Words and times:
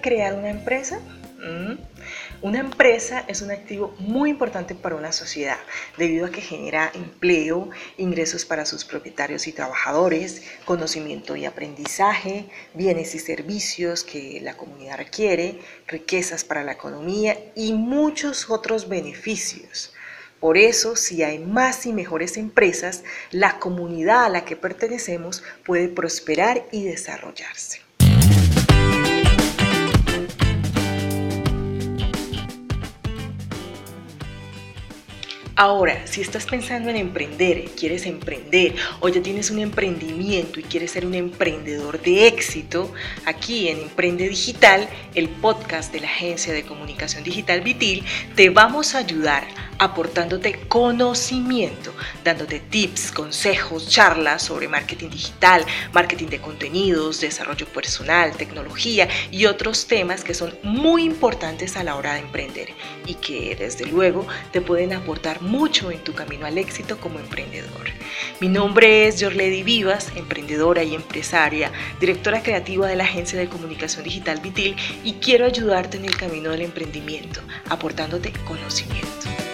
crear 0.00 0.34
una 0.34 0.50
empresa? 0.50 1.00
Mm. 1.38 1.78
Una 2.42 2.60
empresa 2.60 3.24
es 3.28 3.42
un 3.42 3.50
activo 3.50 3.94
muy 3.98 4.30
importante 4.30 4.74
para 4.74 4.96
una 4.96 5.12
sociedad 5.12 5.58
debido 5.96 6.26
a 6.26 6.30
que 6.30 6.40
genera 6.40 6.90
empleo, 6.94 7.70
ingresos 7.96 8.44
para 8.44 8.66
sus 8.66 8.84
propietarios 8.84 9.46
y 9.46 9.52
trabajadores, 9.52 10.42
conocimiento 10.64 11.36
y 11.36 11.46
aprendizaje, 11.46 12.48
bienes 12.74 13.14
y 13.14 13.18
servicios 13.18 14.04
que 14.04 14.40
la 14.40 14.56
comunidad 14.56 14.98
requiere, 14.98 15.60
riquezas 15.86 16.44
para 16.44 16.64
la 16.64 16.72
economía 16.72 17.36
y 17.54 17.72
muchos 17.72 18.50
otros 18.50 18.88
beneficios. 18.88 19.92
Por 20.40 20.56
eso, 20.56 20.94
si 20.94 21.24
hay 21.24 21.40
más 21.40 21.86
y 21.86 21.92
mejores 21.92 22.36
empresas, 22.36 23.02
la 23.32 23.58
comunidad 23.58 24.24
a 24.24 24.28
la 24.28 24.44
que 24.44 24.54
pertenecemos 24.54 25.42
puede 25.64 25.88
prosperar 25.88 26.64
y 26.70 26.84
desarrollarse. 26.84 27.87
Ahora, 35.60 36.06
si 36.06 36.20
estás 36.20 36.46
pensando 36.46 36.88
en 36.88 36.94
emprender, 36.94 37.64
quieres 37.76 38.06
emprender 38.06 38.76
o 39.00 39.08
ya 39.08 39.20
tienes 39.20 39.50
un 39.50 39.58
emprendimiento 39.58 40.60
y 40.60 40.62
quieres 40.62 40.92
ser 40.92 41.04
un 41.04 41.16
emprendedor 41.16 42.00
de 42.00 42.28
éxito, 42.28 42.92
aquí 43.24 43.66
en 43.66 43.80
Emprende 43.80 44.28
Digital, 44.28 44.88
el 45.16 45.28
podcast 45.28 45.92
de 45.92 45.98
la 45.98 46.06
agencia 46.06 46.52
de 46.52 46.62
comunicación 46.62 47.24
digital 47.24 47.62
Vitil, 47.62 48.04
te 48.36 48.50
vamos 48.50 48.94
a 48.94 48.98
ayudar 48.98 49.48
aportándote 49.80 50.60
conocimiento, 50.68 51.92
dándote 52.24 52.60
tips, 52.60 53.10
consejos, 53.10 53.88
charlas 53.88 54.42
sobre 54.42 54.68
marketing 54.68 55.08
digital, 55.08 55.64
marketing 55.92 56.28
de 56.28 56.40
contenidos, 56.40 57.20
desarrollo 57.20 57.66
personal, 57.66 58.32
tecnología 58.36 59.08
y 59.30 59.46
otros 59.46 59.86
temas 59.86 60.22
que 60.22 60.34
son 60.34 60.56
muy 60.62 61.04
importantes 61.04 61.76
a 61.76 61.84
la 61.84 61.96
hora 61.96 62.14
de 62.14 62.20
emprender 62.20 62.68
y 63.06 63.14
que 63.14 63.56
desde 63.56 63.86
luego 63.86 64.26
te 64.52 64.60
pueden 64.60 64.92
aportar 64.92 65.40
mucho 65.48 65.90
en 65.90 66.04
tu 66.04 66.12
camino 66.12 66.46
al 66.46 66.58
éxito 66.58 66.98
como 66.98 67.18
emprendedor. 67.18 67.88
Mi 68.40 68.48
nombre 68.48 69.08
es 69.08 69.22
Jorledi 69.22 69.62
Vivas, 69.62 70.12
emprendedora 70.14 70.84
y 70.84 70.94
empresaria, 70.94 71.72
directora 71.98 72.42
creativa 72.42 72.86
de 72.86 72.96
la 72.96 73.04
agencia 73.04 73.38
de 73.38 73.48
comunicación 73.48 74.04
digital 74.04 74.40
Vitil 74.40 74.76
y 75.02 75.14
quiero 75.14 75.46
ayudarte 75.46 75.96
en 75.96 76.04
el 76.04 76.16
camino 76.16 76.50
del 76.50 76.62
emprendimiento, 76.62 77.40
aportándote 77.68 78.32
conocimiento. 78.44 79.47